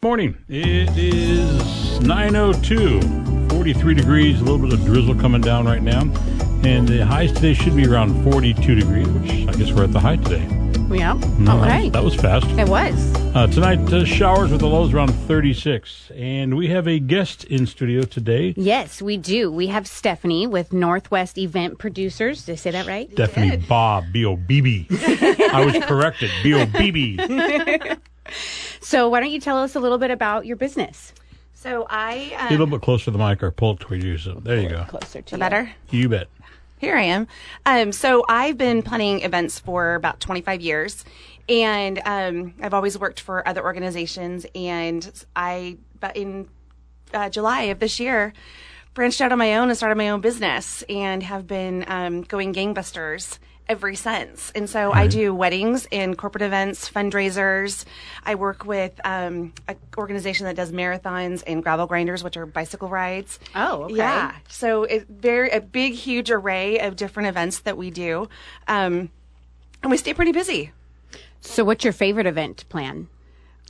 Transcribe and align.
Morning. 0.00 0.38
It 0.48 0.96
is 0.96 1.60
9.02, 1.98 3.50
43 3.50 3.94
degrees, 3.94 4.40
a 4.40 4.44
little 4.44 4.60
bit 4.60 4.72
of 4.72 4.84
drizzle 4.84 5.16
coming 5.16 5.40
down 5.40 5.66
right 5.66 5.82
now. 5.82 6.02
And 6.62 6.86
the 6.86 7.04
highs 7.04 7.32
today 7.32 7.52
should 7.52 7.74
be 7.74 7.84
around 7.84 8.22
42 8.22 8.76
degrees, 8.76 9.08
which 9.08 9.32
I 9.48 9.58
guess 9.58 9.72
we're 9.72 9.82
at 9.82 9.92
the 9.92 9.98
high 9.98 10.14
today. 10.14 10.46
Yeah. 10.96 11.14
No, 11.40 11.60
okay. 11.64 11.88
That 11.88 12.04
was 12.04 12.14
fast. 12.14 12.46
it 12.46 12.68
was. 12.68 13.12
Uh, 13.34 13.48
tonight, 13.48 13.92
uh, 13.92 14.04
showers 14.04 14.52
with 14.52 14.60
the 14.60 14.68
lows 14.68 14.94
around 14.94 15.10
36. 15.10 16.12
And 16.14 16.56
we 16.56 16.68
have 16.68 16.86
a 16.86 17.00
guest 17.00 17.42
in 17.42 17.66
studio 17.66 18.02
today. 18.02 18.54
Yes, 18.56 19.02
we 19.02 19.16
do. 19.16 19.50
We 19.50 19.66
have 19.66 19.88
Stephanie 19.88 20.46
with 20.46 20.72
Northwest 20.72 21.36
Event 21.36 21.80
Producers. 21.80 22.44
Did 22.44 22.52
I 22.52 22.54
say 22.54 22.70
that 22.70 22.86
right? 22.86 23.10
Stephanie 23.10 23.56
Bobb, 23.56 24.04
B-O-B-B. 24.12 24.86
I 24.92 25.64
was 25.64 25.84
corrected, 25.86 26.30
B-O-B-B. 26.44 27.18
So 28.88 29.06
why 29.10 29.20
don't 29.20 29.30
you 29.30 29.38
tell 29.38 29.58
us 29.58 29.74
a 29.74 29.80
little 29.80 29.98
bit 29.98 30.10
about 30.10 30.46
your 30.46 30.56
business? 30.56 31.12
So 31.52 31.86
I 31.90 32.28
Be 32.30 32.32
a 32.32 32.40
um, 32.44 32.50
little 32.52 32.66
bit 32.66 32.80
closer 32.80 33.04
to 33.04 33.10
the 33.10 33.18
mic 33.18 33.42
or 33.42 33.50
pull 33.50 33.72
it 33.72 33.80
toward 33.80 34.02
you. 34.02 34.16
So 34.16 34.40
there 34.40 34.58
you 34.58 34.70
go. 34.70 34.86
Closer 34.88 35.20
to 35.20 35.36
you. 35.36 35.38
better. 35.38 35.70
You 35.90 36.08
bet. 36.08 36.28
Here 36.78 36.96
I 36.96 37.02
am. 37.02 37.26
Um, 37.66 37.92
so 37.92 38.24
I've 38.30 38.56
been 38.56 38.82
planning 38.82 39.20
events 39.20 39.58
for 39.58 39.94
about 39.94 40.20
25 40.20 40.62
years, 40.62 41.04
and 41.50 42.00
um, 42.06 42.54
I've 42.62 42.72
always 42.72 42.98
worked 42.98 43.20
for 43.20 43.46
other 43.46 43.62
organizations. 43.62 44.46
And 44.54 45.12
I, 45.36 45.76
but 46.00 46.16
in 46.16 46.48
uh, 47.12 47.28
July 47.28 47.64
of 47.64 47.80
this 47.80 48.00
year, 48.00 48.32
branched 48.94 49.20
out 49.20 49.32
on 49.32 49.38
my 49.38 49.56
own 49.56 49.68
and 49.68 49.76
started 49.76 49.96
my 49.96 50.08
own 50.08 50.22
business, 50.22 50.82
and 50.88 51.22
have 51.24 51.46
been 51.46 51.84
um, 51.88 52.22
going 52.22 52.54
gangbusters 52.54 53.38
ever 53.68 53.94
since. 53.94 54.50
And 54.54 54.68
so 54.68 54.92
I 54.92 55.06
do 55.06 55.34
weddings 55.34 55.86
and 55.92 56.16
corporate 56.16 56.42
events, 56.42 56.88
fundraisers. 56.90 57.84
I 58.24 58.34
work 58.34 58.64
with 58.64 58.98
um, 59.04 59.52
an 59.68 59.76
organization 59.96 60.46
that 60.46 60.56
does 60.56 60.72
marathons 60.72 61.42
and 61.46 61.62
gravel 61.62 61.86
grinders, 61.86 62.24
which 62.24 62.36
are 62.36 62.46
bicycle 62.46 62.88
rides. 62.88 63.38
Oh, 63.54 63.84
okay. 63.84 63.96
Yeah. 63.96 64.34
So 64.48 64.84
it 64.84 65.06
very 65.08 65.50
a 65.50 65.60
big, 65.60 65.92
huge 65.94 66.30
array 66.30 66.78
of 66.80 66.96
different 66.96 67.28
events 67.28 67.60
that 67.60 67.76
we 67.76 67.90
do, 67.90 68.28
um, 68.66 69.10
and 69.82 69.90
we 69.90 69.96
stay 69.96 70.14
pretty 70.14 70.32
busy. 70.32 70.72
So 71.40 71.64
what's 71.64 71.84
your 71.84 71.92
favorite 71.92 72.26
event 72.26 72.64
plan? 72.68 73.08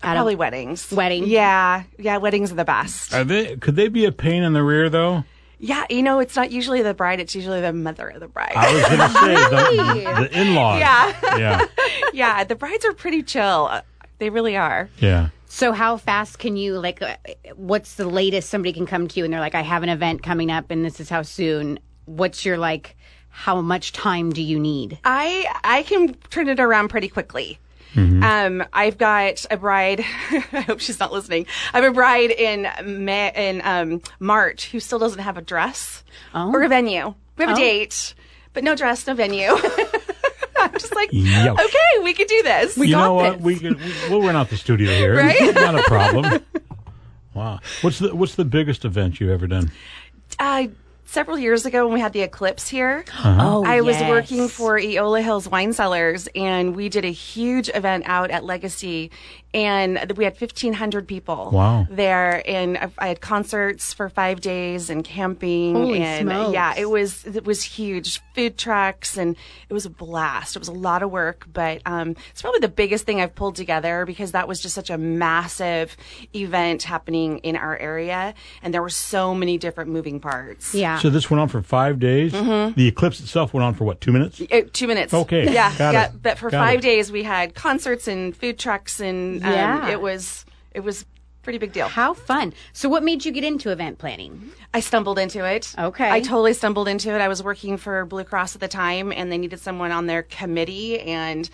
Out 0.02 0.12
of- 0.12 0.18
Probably 0.18 0.36
weddings. 0.36 0.92
Wedding? 0.92 1.26
Yeah, 1.26 1.82
yeah. 1.98 2.18
Weddings 2.18 2.52
are 2.52 2.54
the 2.54 2.64
best. 2.64 3.12
Are 3.12 3.24
they, 3.24 3.56
could 3.56 3.74
they 3.74 3.88
be 3.88 4.04
a 4.04 4.12
pain 4.12 4.42
in 4.44 4.52
the 4.52 4.62
rear, 4.62 4.88
though? 4.88 5.24
Yeah, 5.60 5.84
you 5.90 6.02
know, 6.02 6.20
it's 6.20 6.36
not 6.36 6.50
usually 6.52 6.82
the 6.82 6.94
bride; 6.94 7.18
it's 7.20 7.34
usually 7.34 7.60
the 7.60 7.72
mother 7.72 8.08
of 8.08 8.20
the 8.20 8.28
bride. 8.28 8.52
I 8.54 8.72
was 8.72 8.82
going 8.84 8.98
to 9.00 9.08
say 9.08 10.04
the, 10.04 10.28
the 10.28 10.40
in-laws. 10.40 10.78
Yeah. 10.80 11.36
Yeah. 11.38 11.66
yeah, 12.12 12.44
the 12.44 12.54
brides 12.54 12.84
are 12.84 12.92
pretty 12.94 13.22
chill. 13.22 13.68
Uh, 13.70 13.80
They 14.18 14.30
really 14.30 14.56
are. 14.56 14.88
Yeah. 14.98 15.28
So 15.46 15.72
how 15.72 15.96
fast 15.96 16.38
can 16.38 16.56
you 16.56 16.78
like? 16.78 17.00
uh, 17.02 17.16
What's 17.56 17.94
the 17.94 18.06
latest 18.06 18.50
somebody 18.50 18.72
can 18.72 18.86
come 18.86 19.08
to 19.08 19.18
you 19.18 19.24
and 19.24 19.32
they're 19.32 19.40
like, 19.40 19.54
I 19.54 19.62
have 19.62 19.82
an 19.82 19.88
event 19.88 20.22
coming 20.22 20.50
up 20.50 20.70
and 20.70 20.84
this 20.84 21.00
is 21.00 21.08
how 21.08 21.22
soon? 21.22 21.78
What's 22.04 22.44
your 22.44 22.58
like? 22.58 22.96
How 23.30 23.60
much 23.60 23.92
time 23.92 24.30
do 24.30 24.42
you 24.42 24.58
need? 24.60 24.98
I 25.04 25.46
I 25.64 25.82
can 25.84 26.14
turn 26.30 26.48
it 26.48 26.58
around 26.60 26.88
pretty 26.88 27.08
quickly. 27.08 27.58
Um, 27.96 28.64
I've 28.72 28.98
got 28.98 29.44
a 29.50 29.56
bride. 29.56 30.00
I 30.30 30.60
hope 30.60 30.80
she's 30.80 31.00
not 31.00 31.12
listening. 31.12 31.46
I 31.72 31.80
have 31.80 31.90
a 31.90 31.94
bride 31.94 32.30
in 32.30 32.68
May, 32.84 33.32
in 33.34 33.60
um, 33.64 34.02
March 34.20 34.70
who 34.70 34.80
still 34.80 34.98
doesn't 34.98 35.20
have 35.20 35.36
a 35.36 35.42
dress 35.42 36.04
or 36.34 36.62
a 36.62 36.68
venue. 36.68 37.14
We 37.36 37.44
have 37.44 37.56
a 37.56 37.60
date, 37.60 38.14
but 38.52 38.64
no 38.64 38.74
dress, 38.74 39.06
no 39.06 39.14
venue. 39.14 39.50
I'm 40.60 40.72
just 40.72 40.94
like, 40.94 41.10
Yuck. 41.12 41.52
okay, 41.52 42.02
we 42.02 42.12
could 42.14 42.26
do 42.26 42.42
this. 42.42 42.76
you 42.76 42.90
got 42.90 43.04
know 43.04 43.14
what? 43.14 43.32
this. 43.34 43.42
We 43.42 43.58
could 43.58 43.80
we, 43.80 43.92
we'll 44.10 44.22
rent 44.22 44.36
out 44.36 44.50
the 44.50 44.56
studio 44.56 44.90
here. 44.90 45.16
Right? 45.16 45.38
Not 45.54 45.78
a 45.78 45.82
problem. 45.84 46.44
Wow. 47.34 47.60
What's 47.82 48.00
the 48.00 48.14
what's 48.14 48.34
the 48.34 48.44
biggest 48.44 48.84
event 48.84 49.20
you've 49.20 49.30
ever 49.30 49.46
done? 49.46 49.70
uh, 50.40 50.66
several 51.08 51.38
years 51.38 51.64
ago 51.64 51.86
when 51.86 51.94
we 51.94 52.00
had 52.00 52.12
the 52.12 52.20
eclipse 52.20 52.68
here, 52.68 53.02
uh-huh. 53.08 53.36
Oh, 53.40 53.64
I 53.64 53.80
was 53.80 53.96
yes. 53.98 54.10
working 54.10 54.46
for 54.46 54.78
Eola 54.78 55.22
Hills 55.22 55.48
Wine 55.48 55.72
Cellars, 55.72 56.28
and 56.34 56.76
we 56.76 56.90
did 56.90 57.04
a 57.04 57.10
huge 57.10 57.70
event 57.74 58.04
out 58.06 58.30
at 58.30 58.44
Legacy, 58.44 59.10
and 59.54 60.12
we 60.16 60.24
had 60.24 60.36
1,500 60.38 61.06
people 61.08 61.50
Wow. 61.52 61.86
there, 61.90 62.42
and 62.46 62.76
I- 62.76 62.90
I 62.98 63.08
had 63.08 63.20
concerts 63.20 63.92
for 63.94 64.08
five 64.08 64.40
days 64.40 64.90
and 64.90 65.02
camping, 65.04 65.74
Holy 65.74 66.02
and 66.02 66.28
smokes. 66.28 66.52
yeah, 66.54 66.74
it 66.76 66.90
was 66.90 67.24
it 67.24 67.44
was 67.44 67.62
huge, 67.62 68.20
food 68.34 68.58
trucks, 68.58 69.16
and 69.16 69.36
it 69.68 69.72
was 69.72 69.86
a 69.86 69.90
blast. 69.90 70.56
It 70.56 70.58
was 70.58 70.68
a 70.68 70.72
lot 70.72 71.02
of 71.02 71.10
work, 71.10 71.46
but 71.52 71.80
um, 71.86 72.14
it's 72.30 72.42
probably 72.42 72.60
the 72.60 72.68
biggest 72.68 73.06
thing 73.06 73.20
I've 73.20 73.34
pulled 73.34 73.56
together 73.56 74.04
because 74.06 74.32
that 74.32 74.46
was 74.48 74.60
just 74.60 74.74
such 74.74 74.90
a 74.90 74.98
massive 74.98 75.96
event 76.34 76.82
happening 76.82 77.38
in 77.38 77.56
our 77.56 77.76
area, 77.76 78.34
and 78.62 78.72
there 78.74 78.82
were 78.82 78.88
so 78.90 79.34
many 79.34 79.58
different 79.58 79.90
moving 79.90 80.20
parts. 80.20 80.74
Yeah. 80.74 80.98
So 80.98 81.10
this 81.10 81.30
went 81.30 81.40
on 81.40 81.48
for 81.48 81.62
five 81.62 81.98
days. 81.98 82.32
Mm-hmm. 82.32 82.74
The 82.74 82.88
eclipse 82.88 83.20
itself 83.20 83.54
went 83.54 83.64
on 83.64 83.74
for 83.74 83.84
what? 83.84 84.00
Two 84.00 84.12
minutes. 84.12 84.40
Uh, 84.52 84.62
two 84.72 84.86
minutes. 84.86 85.14
Okay, 85.14 85.52
Yeah, 85.52 85.74
got 85.78 85.94
yeah. 85.94 86.04
it. 86.06 86.22
But 86.22 86.38
for 86.38 86.50
Got 86.50 86.58
five 86.66 86.78
it. 86.80 86.82
days, 86.82 87.10
we 87.12 87.22
had 87.22 87.54
concerts 87.54 88.08
and 88.08 88.36
food 88.36 88.58
trucks, 88.58 89.00
and 89.00 89.37
um, 89.42 89.52
Yeah. 89.52 89.88
it 89.90 90.00
was 90.00 90.44
it 90.72 90.80
was 90.80 91.04
pretty 91.42 91.58
big 91.58 91.72
deal. 91.72 91.88
how 91.88 92.12
fun. 92.14 92.52
So 92.74 92.88
what 92.88 93.02
made 93.02 93.24
you 93.24 93.32
get 93.32 93.42
into 93.44 93.70
event 93.70 93.98
planning? 93.98 94.50
I 94.74 94.80
stumbled 94.80 95.18
into 95.18 95.44
it. 95.46 95.74
Okay. 95.78 96.10
I 96.10 96.20
totally 96.20 96.52
stumbled 96.52 96.88
into 96.88 97.14
it. 97.14 97.20
I 97.20 97.28
was 97.28 97.42
working 97.42 97.76
for 97.78 98.04
Blue 98.04 98.24
Cross 98.24 98.54
at 98.54 98.60
the 98.60 98.68
time, 98.68 99.12
and 99.12 99.32
they 99.32 99.38
needed 99.38 99.58
someone 99.60 99.90
on 99.90 100.06
their 100.06 100.22
committee, 100.22 101.00
and 101.00 101.48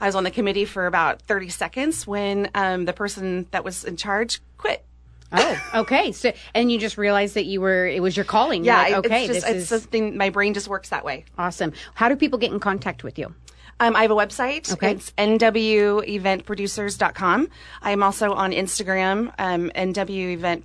I 0.00 0.06
was 0.06 0.14
on 0.16 0.24
the 0.24 0.30
committee 0.32 0.64
for 0.64 0.86
about 0.86 1.22
thirty 1.22 1.48
seconds 1.48 2.06
when 2.06 2.50
um, 2.54 2.84
the 2.86 2.92
person 2.92 3.46
that 3.52 3.62
was 3.64 3.84
in 3.84 3.96
charge 3.96 4.40
quit. 4.58 4.84
Oh, 5.32 5.70
okay. 5.74 6.12
So 6.12 6.32
and 6.54 6.70
you 6.70 6.78
just 6.78 6.96
realized 6.98 7.34
that 7.34 7.46
you 7.46 7.60
were 7.60 7.86
it 7.86 8.00
was 8.02 8.16
your 8.16 8.24
calling. 8.24 8.64
Yeah, 8.64 8.82
like, 8.82 8.94
okay, 9.06 9.24
it's 9.24 9.34
just 9.34 9.46
this 9.46 9.54
it's 9.56 9.72
is 9.72 9.82
something. 9.82 10.16
My 10.16 10.30
brain 10.30 10.54
just 10.54 10.68
works 10.68 10.88
that 10.90 11.04
way. 11.04 11.24
awesome. 11.38 11.72
How 11.94 12.08
do 12.08 12.16
people 12.16 12.38
get 12.38 12.52
in 12.52 12.60
contact 12.60 13.02
with 13.04 13.18
you? 13.18 13.34
Um, 13.78 13.94
I 13.94 14.02
have 14.02 14.10
a 14.10 14.14
website. 14.14 14.72
Okay. 14.72 14.92
It's 14.92 15.10
nweventproducers.com. 15.12 17.48
I'm 17.82 18.02
also 18.02 18.32
on 18.32 18.52
Instagram, 18.52 19.32
um, 19.38 19.70
NW 19.74 20.32
Event 20.32 20.64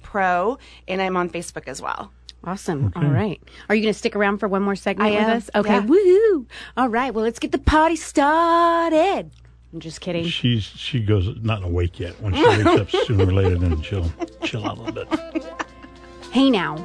and 0.87 1.01
I'm 1.01 1.17
on 1.17 1.29
Facebook 1.29 1.67
as 1.67 1.81
well. 1.81 2.11
Awesome. 2.43 2.91
All 2.95 3.03
right. 3.03 3.39
Are 3.69 3.75
you 3.75 3.83
going 3.83 3.93
to 3.93 3.97
stick 3.97 4.15
around 4.15 4.39
for 4.39 4.47
one 4.47 4.63
more 4.63 4.75
segment 4.75 5.11
I 5.11 5.15
with 5.15 5.23
am. 5.27 5.37
us? 5.37 5.49
Okay. 5.53 5.75
Yeah. 5.75 5.83
Woohoo. 5.85 6.45
All 6.75 6.89
right. 6.89 7.13
Well, 7.13 7.23
let's 7.23 7.37
get 7.39 7.51
the 7.51 7.59
party 7.59 7.95
started. 7.95 9.29
I'm 9.73 9.79
just 9.79 10.01
kidding. 10.01 10.25
She's 10.25 10.63
she 10.63 10.99
goes 11.01 11.29
not 11.41 11.63
awake 11.63 11.99
yet. 11.99 12.19
When 12.21 12.33
she 12.33 12.43
wakes 12.45 12.65
up 12.65 12.89
sooner 13.05 13.25
or 13.25 13.33
later, 13.33 13.57
then 13.57 13.81
she'll 13.81 14.11
chill 14.43 14.65
out 14.65 14.77
a 14.77 14.81
little 14.81 15.05
bit. 15.05 15.45
Hey 16.31 16.49
now. 16.49 16.83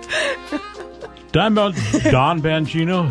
Don, 1.32 1.54
Ban- 1.54 1.72
Don 2.10 2.40
Bangino. 2.42 3.10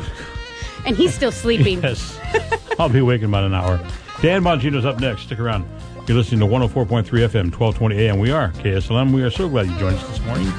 And 0.86 0.96
he's 0.96 1.14
still 1.14 1.32
sleeping. 1.32 1.82
Yes. 1.82 2.20
I'll 2.80 2.90
be 2.90 3.02
waking 3.02 3.30
about 3.30 3.44
an 3.44 3.54
hour. 3.54 3.80
Dan 4.22 4.44
Bongino's 4.44 4.86
up 4.86 5.00
next. 5.00 5.24
Stick 5.24 5.40
around. 5.40 5.68
You're 6.08 6.18
listening 6.18 6.42
to 6.42 6.46
104.3 6.46 7.04
FM, 7.04 7.52
1220 7.52 7.98
AM. 7.98 8.20
We 8.20 8.32
are 8.32 8.52
KSLM. 8.52 9.12
We 9.12 9.24
are 9.24 9.32
so 9.32 9.50
glad 9.50 9.68
you 9.68 9.76
joined 9.80 9.96
us 9.96 10.08
this 10.08 10.20
morning. 10.22 10.52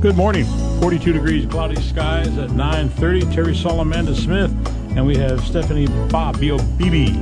Good 0.00 0.16
morning. 0.16 0.46
42 0.80 1.12
degrees, 1.12 1.46
cloudy 1.46 1.80
skies 1.80 2.36
at 2.36 2.50
9:30. 2.50 3.32
Terry 3.32 3.54
Sol 3.54 3.80
Amanda 3.80 4.14
Smith, 4.16 4.50
and 4.96 5.06
we 5.06 5.16
have 5.16 5.44
Stephanie 5.44 5.86
Bobb 6.10 6.38
B.O.B.B. 6.40 7.12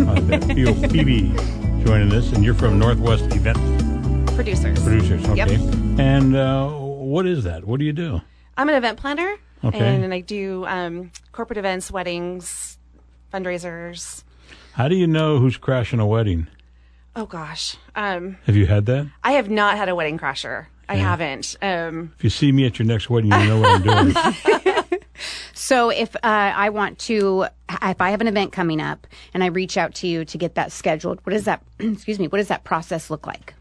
I 0.00 0.14
joining 1.84 2.12
us, 2.12 2.32
and 2.32 2.44
you're 2.44 2.54
from 2.54 2.78
Northwest 2.78 3.24
Event 3.34 3.58
Producers. 4.34 4.82
Producers. 4.82 5.22
Yep. 5.36 5.48
Okay. 5.48 5.56
And 5.98 6.34
uh, 6.36 6.68
what 6.70 7.26
is 7.26 7.44
that? 7.44 7.64
What 7.64 7.78
do 7.80 7.84
you 7.84 7.92
do? 7.92 8.20
I'm 8.56 8.68
an 8.68 8.74
event 8.76 8.98
planner, 8.98 9.36
Okay. 9.64 9.78
and 9.78 10.12
I 10.14 10.20
do 10.20 10.64
um, 10.66 11.10
corporate 11.32 11.58
events, 11.58 11.90
weddings, 11.90 12.78
fundraisers. 13.32 14.22
How 14.72 14.88
do 14.88 14.94
you 14.96 15.06
know 15.06 15.38
who's 15.38 15.56
crashing 15.56 16.00
a 16.00 16.06
wedding? 16.06 16.46
Oh 17.14 17.26
gosh, 17.26 17.76
um, 17.94 18.38
Have 18.46 18.56
you 18.56 18.66
had 18.66 18.86
that? 18.86 19.06
I 19.22 19.32
have 19.32 19.50
not 19.50 19.76
had 19.76 19.88
a 19.88 19.94
wedding 19.94 20.18
crasher. 20.18 20.66
I 20.88 20.96
haven't. 20.96 21.56
Um, 21.62 22.12
If 22.18 22.24
you 22.24 22.30
see 22.30 22.52
me 22.52 22.66
at 22.66 22.78
your 22.78 22.86
next 22.86 23.08
wedding, 23.10 23.32
you 23.32 23.38
know 23.46 23.60
what 23.60 23.68
I'm 23.70 23.82
doing. 23.82 24.14
So 25.62 25.90
if 25.90 26.16
uh, 26.16 26.18
I 26.24 26.70
want 26.70 26.98
to, 27.00 27.46
if 27.70 28.00
I 28.00 28.10
have 28.10 28.20
an 28.20 28.26
event 28.26 28.50
coming 28.50 28.80
up 28.80 29.06
and 29.32 29.44
I 29.44 29.46
reach 29.46 29.76
out 29.76 29.94
to 29.94 30.08
you 30.08 30.24
to 30.24 30.36
get 30.36 30.56
that 30.56 30.72
scheduled, 30.72 31.20
what 31.22 31.34
does 31.34 31.44
that, 31.44 31.62
excuse 31.78 32.18
me, 32.18 32.26
what 32.26 32.38
does 32.38 32.48
that 32.48 32.64
process 32.64 33.10
look 33.10 33.28
like? 33.28 33.54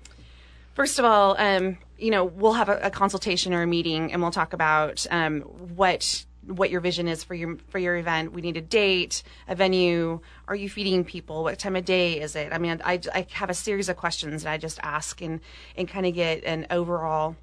First 0.74 0.98
of 0.98 1.06
all, 1.06 1.36
um, 1.38 1.78
you 2.00 2.10
know, 2.10 2.26
we'll 2.26 2.54
have 2.54 2.70
a, 2.70 2.80
a 2.82 2.90
consultation 2.90 3.54
or 3.54 3.62
a 3.62 3.68
meeting, 3.68 4.12
and 4.12 4.20
we'll 4.20 4.32
talk 4.32 4.54
about 4.54 5.06
um, 5.12 5.42
what 5.42 6.26
what 6.48 6.72
your 6.72 6.82
vision 6.82 7.08
is 7.08 7.24
for 7.24 7.36
your 7.36 7.58
for 7.68 7.78
your 7.78 7.96
event. 7.98 8.34
We 8.34 8.42
need 8.42 8.58
a 8.58 8.62
date, 8.62 9.22
a 9.48 9.54
venue. 9.54 10.22
Are 10.48 10.56
you 10.56 10.70
feeding 10.70 11.06
people? 11.06 11.44
What 11.44 11.60
time 11.60 11.76
of 11.76 11.86
day 11.86 12.20
is 12.20 12.36
it? 12.36 12.52
I 12.52 12.58
mean, 12.58 12.82
I, 12.84 13.00
I 13.14 13.28
have 13.34 13.52
a 13.52 13.54
series 13.54 13.90
of 13.90 13.98
questions 13.98 14.42
that 14.42 14.52
I 14.52 14.58
just 14.58 14.80
ask 14.82 15.22
and 15.22 15.40
and 15.78 15.88
kind 15.88 16.08
of 16.08 16.16
get 16.16 16.44
an 16.46 16.66
overall 16.72 17.36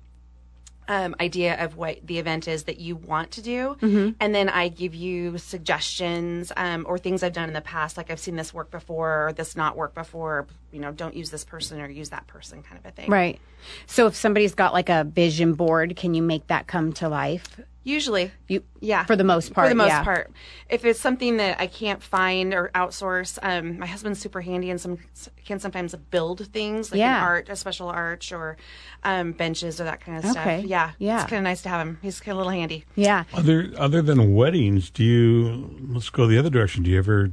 um, 0.88 1.14
idea 1.20 1.62
of 1.62 1.76
what 1.76 1.98
the 2.06 2.18
event 2.18 2.48
is 2.48 2.64
that 2.64 2.78
you 2.80 2.96
want 2.96 3.30
to 3.32 3.42
do, 3.42 3.76
Mm-hmm. 3.80 4.10
and 4.20 4.34
then 4.34 4.48
I 4.48 4.68
give 4.68 4.94
you 4.94 5.36
suggestions 5.38 6.50
um, 6.56 6.86
or 6.88 6.98
things 6.98 7.22
I've 7.22 7.32
done 7.34 7.48
in 7.48 7.54
the 7.54 7.60
past, 7.60 7.96
like 7.96 8.10
I've 8.10 8.18
seen 8.18 8.36
this 8.36 8.54
work 8.54 8.70
before, 8.70 9.28
or 9.28 9.32
this 9.32 9.54
not 9.56 9.76
work 9.76 9.94
before. 9.94 10.46
You 10.72 10.80
know, 10.80 10.90
don't 10.92 11.14
use 11.14 11.30
this 11.30 11.44
person 11.44 11.80
or 11.80 11.88
use 11.88 12.08
that 12.10 12.26
person, 12.26 12.62
kind 12.62 12.78
of 12.78 12.86
a 12.86 12.90
thing. 12.90 13.10
Right. 13.10 13.38
So 13.86 14.06
if 14.06 14.16
somebody's 14.16 14.54
got 14.54 14.72
like 14.72 14.88
a 14.88 15.04
vision 15.04 15.54
board, 15.54 15.94
can 15.96 16.14
you 16.14 16.22
make 16.22 16.46
that 16.48 16.66
come 16.66 16.92
to 16.94 17.08
life? 17.08 17.60
Usually, 17.88 18.30
You 18.48 18.62
yeah, 18.80 19.04
for 19.06 19.16
the 19.16 19.24
most 19.24 19.54
part. 19.54 19.64
For 19.64 19.68
the 19.70 19.74
most 19.74 19.88
yeah. 19.88 20.04
part, 20.04 20.30
if 20.68 20.84
it's 20.84 21.00
something 21.00 21.38
that 21.38 21.58
I 21.58 21.66
can't 21.66 22.02
find 22.02 22.52
or 22.52 22.70
outsource, 22.74 23.38
um, 23.42 23.78
my 23.78 23.86
husband's 23.86 24.18
super 24.20 24.42
handy 24.42 24.68
and 24.68 24.78
some 24.78 24.98
can 25.46 25.58
sometimes 25.58 25.94
build 26.10 26.46
things 26.52 26.90
like 26.90 26.98
Yeah. 26.98 27.16
an 27.16 27.22
art, 27.24 27.48
a 27.48 27.56
special 27.56 27.88
arch, 27.88 28.30
or 28.30 28.58
um, 29.04 29.32
benches 29.32 29.80
or 29.80 29.84
that 29.84 30.00
kind 30.02 30.18
of 30.18 30.24
Okay. 30.26 30.58
stuff. 30.60 30.64
Yeah, 30.66 30.90
Yeah. 30.98 31.22
it's 31.22 31.30
kind 31.30 31.38
of 31.38 31.44
nice 31.44 31.62
to 31.62 31.70
have 31.70 31.80
him. 31.86 31.98
He's 32.02 32.20
kind 32.20 32.32
of 32.32 32.36
a 32.36 32.40
little 32.44 32.52
handy. 32.60 32.84
Yeah. 32.94 33.24
Other 33.32 33.72
other 33.78 34.02
than 34.02 34.34
weddings, 34.34 34.90
do 34.90 35.02
you? 35.02 35.78
Let's 35.88 36.10
go 36.10 36.26
the 36.26 36.36
other 36.36 36.50
direction. 36.50 36.82
Do 36.82 36.90
you 36.90 36.98
ever 36.98 37.30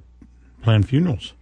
plan 0.64 0.84
funerals? 0.84 1.34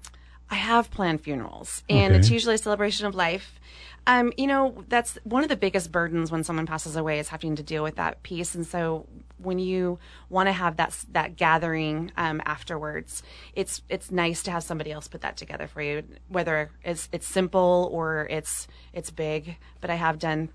I 0.50 0.56
have 0.56 0.90
planned 0.90 1.22
funerals, 1.22 1.84
and 1.88 2.14
Okay. 2.14 2.20
it's 2.20 2.32
usually 2.32 2.56
a 2.56 2.58
celebration 2.58 3.06
of 3.06 3.14
life. 3.14 3.60
Um, 4.06 4.34
you 4.38 4.48
know, 4.48 4.84
that's 4.90 5.18
one 5.24 5.44
of 5.44 5.50
the 5.50 5.56
biggest 5.56 5.92
burdens 5.92 6.32
when 6.32 6.44
someone 6.44 6.66
passes 6.66 6.96
away 6.96 7.20
is 7.20 7.30
having 7.30 7.56
to 7.56 7.64
deal 7.64 7.84
with 7.84 7.96
that 7.96 8.22
piece. 8.24 8.54
And 8.54 8.68
so, 8.68 9.08
when 9.38 9.60
you 9.60 10.00
want 10.30 10.48
to 10.48 10.54
have 10.54 10.78
that 10.78 10.98
that 11.12 11.36
gathering 11.36 12.12
um, 12.18 12.42
afterwards, 12.46 13.24
it's 13.56 13.82
it's 13.90 14.12
nice 14.12 14.44
to 14.44 14.52
have 14.52 14.64
somebody 14.64 14.92
else 14.92 15.08
put 15.08 15.22
that 15.22 15.38
together 15.38 15.68
for 15.68 15.82
you, 15.82 16.04
whether 16.28 16.72
it's 16.84 17.08
it's 17.12 17.28
simple 17.28 17.90
or 17.92 18.28
it's 18.30 18.68
it's 18.92 19.10
big. 19.10 19.58
But 19.80 19.90
I 19.90 19.96
have 19.96 20.20
done 20.20 20.50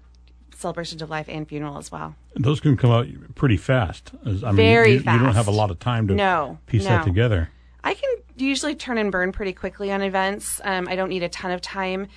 celebrations 0.54 1.00
of 1.02 1.08
life 1.08 1.26
and 1.28 1.48
funeral 1.48 1.78
as 1.78 1.90
well. 1.90 2.16
Those 2.34 2.60
can 2.60 2.76
come 2.76 2.90
out 2.90 3.06
pretty 3.34 3.56
fast. 3.56 4.12
I 4.24 4.28
mean, 4.28 4.56
Very 4.56 4.92
you, 4.92 4.98
you 4.98 5.04
don't 5.04 5.34
have 5.34 5.48
a 5.48 5.52
lot 5.52 5.70
of 5.70 5.78
time 5.78 6.08
to 6.08 6.14
No, 6.14 6.58
piece 6.66 6.84
that 6.84 7.04
together. 7.04 7.50
I 7.84 7.94
can 7.94 8.16
usually 8.36 8.74
turn 8.74 8.98
and 8.98 9.10
burn 9.10 9.32
pretty 9.32 9.52
quickly 9.52 9.92
on 9.92 10.02
events. 10.02 10.60
Um, 10.64 10.88
I 10.88 10.96
don't 10.96 11.08
need 11.08 11.22
a 11.22 11.28
ton 11.28 11.52
of 11.52 11.60
time. 11.60 12.08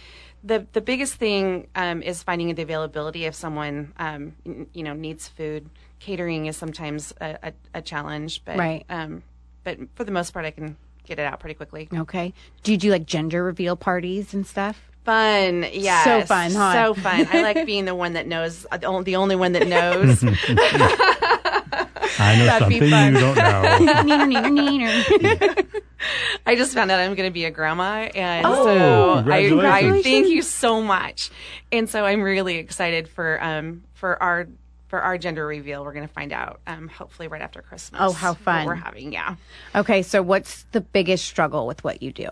The 0.44 0.66
The 0.74 0.82
biggest 0.82 1.16
thing 1.16 1.68
um, 1.76 2.02
is 2.02 2.24
finding 2.24 2.54
the 2.56 2.62
availability 2.64 3.26
if 3.26 3.36
someone 3.36 3.94
um, 3.98 4.34
n- 4.46 4.68
you 4.74 4.84
know 4.84 4.94
needs 4.94 5.28
food. 5.28 5.70
Catering 6.00 6.48
is 6.48 6.58
sometimes 6.58 7.14
a, 7.22 7.38
a, 7.44 7.54
a 7.76 7.82
challenge, 7.82 8.44
but 8.44 8.58
Right. 8.58 8.86
um, 8.90 9.22
but 9.64 9.78
for 9.96 10.04
the 10.04 10.12
most 10.12 10.32
part, 10.34 10.46
I 10.46 10.52
can 10.52 10.76
get 11.06 11.20
it 11.20 11.26
out 11.26 11.40
pretty 11.40 11.54
quickly. 11.54 11.88
Okay. 11.94 12.34
Do 12.64 12.72
you 12.72 12.78
do 12.78 12.90
like 12.90 13.06
gender 13.06 13.44
reveal 13.44 13.76
parties 13.76 14.34
and 14.34 14.46
stuff? 14.48 14.90
Fun, 15.06 15.66
yeah, 15.74 16.04
So 16.04 16.22
fun, 16.26 16.52
huh? 16.54 16.74
So 16.74 16.94
fun. 16.96 17.28
I 17.32 17.42
like 17.42 17.66
being 17.66 17.86
the 17.86 17.96
one 17.96 18.14
that 18.14 18.28
knows, 18.28 18.66
uh, 18.72 18.78
the 18.78 18.86
only- 18.88 19.04
the 19.04 19.16
only 19.16 19.36
one 19.36 19.52
that 19.54 19.68
knows. 19.68 20.24
I 22.20 22.36
know 22.38 22.46
That'd 22.46 22.70
be 22.70 22.80
something 22.80 22.90
fun. 22.90 23.14
you 23.16 23.20
don't 23.20 23.38
know. 23.38 23.78
I 26.46 26.56
just 26.56 26.74
found 26.74 26.92
out 26.92 27.00
I'm 27.00 27.16
going 27.16 27.30
to 27.30 27.34
be 27.34 27.46
a 27.46 27.52
grandma, 27.52 28.10
and 28.16 28.46
Oh, 28.46 29.24
so 29.24 29.32
I, 29.32 29.98
I 29.98 30.02
thank 30.02 30.28
you 30.28 30.42
so 30.42 30.82
much. 30.82 31.30
And 31.72 31.90
so 31.90 32.06
I'm 32.06 32.22
really 32.22 32.58
excited 32.58 33.08
for 33.08 33.42
um 33.44 33.84
for 33.94 34.22
our 34.22 34.48
for 34.88 35.02
our 35.02 35.18
gender 35.18 35.46
reveal. 35.46 35.84
We're 35.84 35.94
going 35.94 36.08
to 36.08 36.14
find 36.14 36.34
out 36.34 36.60
um 36.68 36.88
hopefully 36.88 37.28
right 37.28 37.42
after 37.42 37.62
Christmas. 37.62 38.00
Oh, 38.02 38.12
how 38.12 38.34
fun. 38.34 38.66
we're 38.66 38.76
having! 38.76 39.14
Yeah. 39.14 39.36
Okay, 39.76 40.02
so 40.02 40.22
what's 40.22 40.64
the 40.72 40.82
biggest 40.82 41.26
struggle 41.26 41.68
with 41.68 41.84
what 41.84 42.02
you 42.02 42.12
do? 42.12 42.30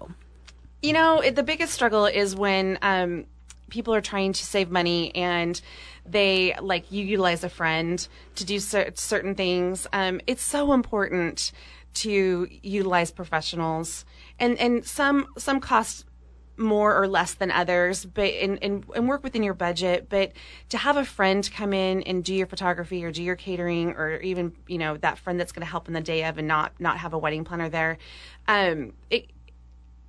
You 0.82 0.94
know, 0.94 1.20
it, 1.20 1.36
the 1.36 1.44
biggest 1.44 1.74
struggle 1.74 2.06
is 2.06 2.36
when 2.36 2.80
um, 2.82 3.26
people 3.70 3.94
are 3.94 4.02
trying 4.02 4.32
to 4.34 4.46
save 4.46 4.72
money 4.72 5.14
and 5.14 5.60
they 6.06 6.56
like 6.62 6.92
you 6.92 7.06
utilize 7.06 7.44
a 7.44 7.50
friend 7.50 8.08
to 8.36 8.46
do 8.46 8.60
cer- 8.60 8.92
certain 8.96 9.36
things. 9.36 9.88
Um, 9.94 10.22
it's 10.26 10.42
so 10.42 10.74
important 10.74 11.52
to 11.96 12.48
utilize 12.64 13.12
professionals, 13.12 14.06
and 14.40 14.58
and 14.58 14.86
some 14.86 15.28
some 15.38 15.60
cost 15.60 16.06
more 16.58 17.02
or 17.02 17.08
less 17.08 17.36
than 17.36 17.52
others, 17.52 18.06
but 18.06 18.26
and, 18.26 18.62
and 18.62 18.86
and 18.96 19.08
work 19.08 19.24
within 19.24 19.44
your 19.44 19.54
budget. 19.54 20.08
But 20.10 20.34
to 20.70 20.78
have 20.78 20.98
a 20.98 21.06
friend 21.06 21.50
come 21.54 21.74
in 21.74 22.04
and 22.04 22.24
do 22.24 22.34
your 22.34 22.48
photography 22.48 23.04
or 23.06 23.12
do 23.12 23.24
your 23.24 23.36
catering, 23.36 23.92
or 23.92 24.20
even 24.20 24.54
you 24.68 24.78
know 24.78 24.98
that 24.98 25.18
friend 25.18 25.40
that's 25.40 25.52
going 25.52 25.66
to 25.66 25.72
help 25.72 25.88
in 25.88 25.94
the 25.94 26.02
day 26.02 26.26
of 26.26 26.38
and 26.38 26.48
not 26.48 26.74
not 26.80 26.98
have 26.98 27.14
a 27.14 27.18
wedding 27.18 27.44
planner 27.44 27.70
there, 27.70 27.98
um, 28.48 28.94
it 29.10 29.30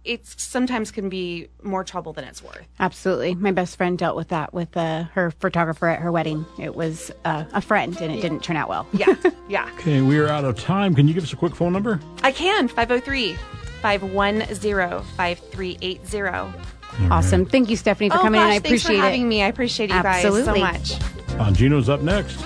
it 0.05 0.27
sometimes 0.27 0.91
can 0.91 1.09
be 1.09 1.49
more 1.63 1.85
trouble 1.85 2.13
than 2.13 2.25
it's 2.25 2.43
worth. 2.43 2.67
Absolutely. 2.79 3.35
My 3.35 3.53
best 3.53 3.77
friend 3.77 3.99
dealt 3.99 4.17
with 4.17 4.29
that 4.29 4.55
with 4.55 4.75
uh, 4.77 5.05
her 5.13 5.31
photographer 5.33 5.89
at 5.89 6.01
her 6.01 6.11
wedding. 6.11 6.47
It 6.59 6.75
was 6.75 7.11
uh, 7.25 7.45
a 7.53 7.61
friend 7.61 7.97
and 8.01 8.11
it 8.13 8.21
didn't 8.23 8.43
turn 8.43 8.57
out 8.57 8.69
well. 8.69 8.87
Yeah, 8.93 9.15
yeah. 9.49 9.71
Okay, 9.75 10.01
we 10.01 10.19
are 10.19 10.29
out 10.29 10.45
of 10.45 10.59
time. 10.59 10.95
Can 10.95 11.07
you 11.07 11.15
give 11.15 11.23
us 11.25 11.33
a 11.33 11.37
quick 11.37 11.55
phone 11.55 11.73
number? 11.73 12.01
I 12.23 12.33
can. 12.33 12.69
503 12.69 13.35
510 13.83 15.03
5380. 15.17 17.09
Awesome. 17.11 17.47
Thank 17.47 17.71
you, 17.71 17.77
Stephanie, 17.77 18.11
for 18.11 18.17
Oh, 18.17 18.23
coming 18.23 18.41
gosh, 18.41 18.51
in. 18.51 18.57
I 18.57 18.59
thanks 18.59 18.83
for 18.83 18.89
appreciate 18.89 19.05
having 19.05 19.23
it. 19.23 19.27
me. 19.27 19.43
I 19.43 19.47
appreciate 19.49 19.91
you 19.91 19.97
Absolutely. 19.97 20.61
guys 20.61 20.89
so 20.91 20.99
much. 20.99 21.13
Bongino's 21.39 21.89
up 21.89 22.03
next. 22.03 22.37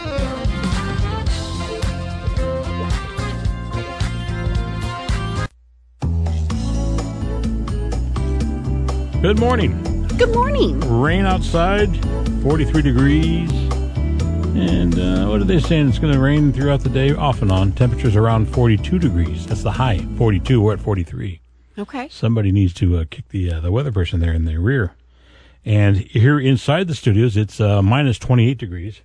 Good 9.24 9.40
morning. 9.40 10.06
Good 10.18 10.34
morning. 10.34 10.78
Rain 10.80 11.24
outside, 11.24 11.88
43 12.42 12.82
degrees. 12.82 13.50
And 14.52 14.98
uh, 14.98 15.28
what 15.28 15.40
are 15.40 15.44
they 15.44 15.60
saying? 15.60 15.88
It's 15.88 15.98
going 15.98 16.12
to 16.12 16.20
rain 16.20 16.52
throughout 16.52 16.80
the 16.80 16.90
day, 16.90 17.14
off 17.14 17.40
and 17.40 17.50
on. 17.50 17.72
Temperatures 17.72 18.16
around 18.16 18.52
42 18.52 18.98
degrees. 18.98 19.46
That's 19.46 19.62
the 19.62 19.70
high. 19.70 20.00
42. 20.18 20.60
We're 20.60 20.74
at 20.74 20.80
43. 20.80 21.40
Okay. 21.78 22.08
Somebody 22.10 22.52
needs 22.52 22.74
to 22.74 22.98
uh, 22.98 23.04
kick 23.08 23.30
the 23.30 23.50
uh, 23.50 23.60
the 23.60 23.72
weather 23.72 23.90
person 23.90 24.20
there 24.20 24.34
in 24.34 24.44
the 24.44 24.58
rear. 24.58 24.92
And 25.64 25.96
here 25.96 26.38
inside 26.38 26.86
the 26.86 26.94
studios, 26.94 27.34
it's 27.34 27.58
uh, 27.62 27.80
minus 27.80 28.18
28 28.18 28.58
degrees. 28.58 29.00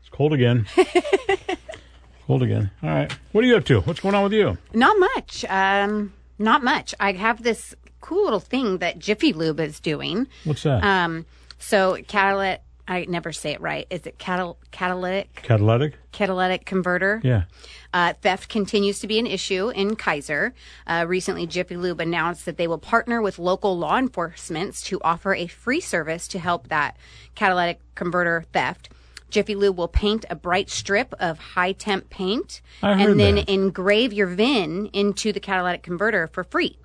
It's 0.00 0.10
cold 0.10 0.34
again. 0.34 0.66
cold 2.26 2.42
again. 2.42 2.70
All 2.82 2.90
right. 2.90 3.10
What 3.32 3.42
are 3.42 3.46
you 3.46 3.56
up 3.56 3.64
to? 3.64 3.80
What's 3.80 4.00
going 4.00 4.14
on 4.14 4.24
with 4.24 4.34
you? 4.34 4.58
Not 4.74 4.98
much. 4.98 5.42
Um, 5.48 6.12
not 6.38 6.62
much. 6.62 6.94
I 7.00 7.12
have 7.12 7.42
this 7.42 7.74
cool 8.04 8.24
little 8.24 8.40
thing 8.40 8.78
that 8.78 8.98
Jiffy 8.98 9.32
Lube 9.32 9.60
is 9.60 9.80
doing. 9.80 10.26
What's 10.44 10.62
that? 10.64 10.84
Um, 10.84 11.24
so 11.58 11.98
catalytic. 12.06 12.60
I 12.86 13.06
never 13.08 13.32
say 13.32 13.52
it 13.52 13.62
right. 13.62 13.86
Is 13.88 14.04
it 14.06 14.18
catal- 14.18 14.58
catalytic 14.70 15.34
Catalytic? 15.36 15.94
catalytic 16.12 16.66
converter? 16.66 17.18
Yeah. 17.24 17.44
Uh, 17.94 18.12
theft 18.20 18.50
continues 18.50 18.98
to 19.00 19.06
be 19.06 19.18
an 19.18 19.26
issue 19.26 19.70
in 19.70 19.96
Keizer. 19.96 20.52
Uh, 20.86 21.06
recently, 21.08 21.46
Jiffy 21.46 21.78
Lube 21.78 22.00
announced 22.00 22.44
that 22.44 22.58
they 22.58 22.66
will 22.66 22.76
partner 22.76 23.22
with 23.22 23.38
local 23.38 23.78
law 23.78 23.96
enforcement 23.96 24.74
to 24.84 25.00
offer 25.00 25.34
a 25.34 25.46
free 25.46 25.80
service 25.80 26.28
to 26.28 26.38
help 26.38 26.68
that 26.68 26.98
catalytic 27.34 27.80
converter 27.94 28.44
theft. 28.52 28.90
Jiffy 29.30 29.54
Lube 29.54 29.78
will 29.78 29.88
paint 29.88 30.26
a 30.28 30.34
bright 30.36 30.68
strip 30.68 31.14
of 31.18 31.38
high 31.38 31.72
temp 31.72 32.10
paint 32.10 32.60
and 32.82 33.18
then 33.18 33.36
that. 33.36 33.48
engrave 33.48 34.12
your 34.12 34.26
VIN 34.26 34.90
into 34.92 35.32
the 35.32 35.40
catalytic 35.40 35.82
converter 35.82 36.26
for 36.28 36.44
free. 36.44 36.76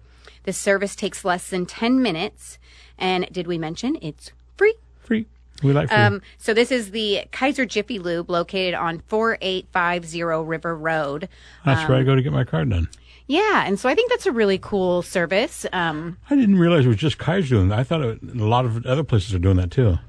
This 0.50 0.58
service 0.58 0.96
takes 0.96 1.24
less 1.24 1.48
than 1.48 1.68
10 1.68 2.02
minutes. 2.02 2.58
And 2.98 3.32
did 3.32 3.46
we 3.46 3.60
mention 3.60 4.00
it's 4.02 4.32
free? 4.58 4.74
Free. 5.04 5.28
We 5.62 5.74
like 5.74 5.90
free. 5.90 5.96
Um, 5.98 6.24
so 6.40 6.56
this 6.56 6.72
is 6.72 6.90
the 6.90 7.26
Keizer 7.32 7.68
Jiffy 7.68 8.00
Lube 8.00 8.32
located 8.32 8.74
on 8.74 9.04
4850 9.06 10.24
River 10.24 10.76
Road. 10.76 11.30
That's 11.66 11.82
um, 11.82 11.88
where 11.90 12.00
I 12.00 12.04
go 12.04 12.16
to 12.16 12.24
get 12.24 12.34
my 12.34 12.46
car 12.46 12.66
done. 12.66 12.90
Yeah, 13.28 13.64
and 13.68 13.80
so 13.80 13.88
I 13.88 13.94
think 13.94 14.10
that's 14.10 14.26
a 14.26 14.32
really 14.32 14.58
cool 14.58 15.04
service. 15.04 15.68
Um, 15.72 16.18
I 16.32 16.36
didn't 16.36 16.58
realize 16.58 16.86
it 16.86 16.88
was 16.88 16.98
just 16.98 17.20
Keizer 17.20 17.50
doing 17.50 17.70
that. 17.70 17.78
I 17.78 17.84
thought 17.84 18.02
it, 18.02 18.20
a 18.24 18.44
lot 18.44 18.66
of 18.66 18.84
other 18.88 19.04
places 19.04 19.36
are 19.36 19.40
doing 19.40 19.58
that 19.58 19.70
too. 19.70 20.00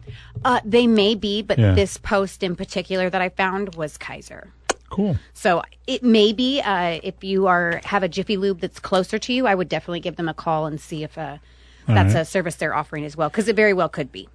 uh, 0.47 0.61
they 0.65 0.87
may 0.87 1.15
be, 1.15 1.43
but 1.43 1.59
Yeah. 1.59 1.75
this 1.75 1.99
post 1.99 2.43
in 2.43 2.57
particular 2.57 3.11
that 3.11 3.21
I 3.21 3.29
found 3.29 3.75
was 3.75 3.99
Keizer. 3.99 4.53
Cool. 4.91 5.17
So 5.33 5.63
it 5.87 6.03
may 6.03 6.33
be 6.33 6.61
uh, 6.61 7.01
if 7.03 7.25
you 7.25 7.47
are 7.47 7.81
have 7.85 8.03
a 8.03 8.09
Jiffy 8.09 8.37
Lube 8.37 8.61
that's 8.61 8.79
closer 8.79 9.19
to 9.19 9.33
you, 9.33 9.47
I 9.47 9.55
would 9.55 9.69
definitely 9.69 10.01
give 10.01 10.17
them 10.17 10.29
a 10.29 10.35
call 10.35 10.67
and 10.67 10.81
see 10.81 11.03
if 11.03 11.17
uh, 11.17 11.39
that's 11.87 12.15
a 12.15 12.25
service 12.25 12.57
they're 12.57 12.75
offering 12.75 13.05
as 13.05 13.17
well, 13.17 13.29
because 13.29 13.49
it 13.49 13.57
very 13.57 13.73
well 13.73 13.89
could 13.89 14.13
be. 14.13 14.29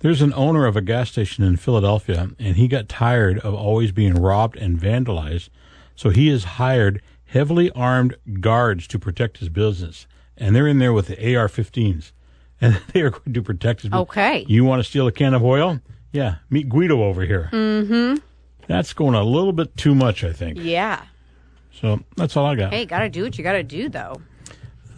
There's 0.00 0.22
an 0.22 0.32
owner 0.34 0.66
of 0.66 0.76
a 0.76 0.80
gas 0.80 1.10
station 1.10 1.44
in 1.44 1.56
Philadelphia, 1.56 2.30
and 2.38 2.56
he 2.56 2.68
got 2.68 2.88
tired 2.88 3.38
of 3.40 3.54
always 3.54 3.92
being 3.92 4.14
robbed 4.14 4.56
and 4.56 4.78
vandalized. 4.78 5.48
So 5.94 6.10
he 6.10 6.28
has 6.28 6.44
hired 6.44 7.02
heavily 7.26 7.70
armed 7.72 8.16
guards 8.40 8.86
to 8.88 8.98
protect 8.98 9.38
his 9.38 9.48
business. 9.48 10.06
And 10.36 10.56
they're 10.56 10.66
in 10.66 10.78
there 10.78 10.92
with 10.92 11.08
the 11.08 11.36
AR 11.36 11.48
15s. 11.48 12.12
And 12.62 12.78
they 12.92 13.00
are 13.00 13.08
going 13.08 13.32
to 13.32 13.42
protect 13.42 13.80
his 13.80 13.88
business. 13.88 14.02
Okay. 14.10 14.44
You 14.46 14.66
want 14.66 14.80
to 14.80 14.84
steal 14.84 15.06
a 15.06 15.12
can 15.12 15.32
of 15.32 15.42
oil? 15.42 15.80
Yeah, 16.12 16.34
meet 16.50 16.68
Guido 16.68 17.02
over 17.02 17.22
here. 17.22 17.48
Mm-hmm. 17.54 18.18
That's 18.66 18.92
going 18.92 19.14
a 19.14 19.22
little 19.24 19.52
bit 19.52 19.76
too 19.76 19.94
much, 19.94 20.22
I 20.24 20.32
think. 20.32 20.58
Yeah. 20.60 21.02
So 21.72 22.00
that's 22.16 22.36
all 22.36 22.46
I 22.46 22.54
got. 22.56 22.72
Hey, 22.72 22.84
gotta 22.84 23.08
do 23.08 23.22
what 23.24 23.36
you 23.38 23.44
gotta 23.44 23.62
do, 23.62 23.88
though. 23.88 24.20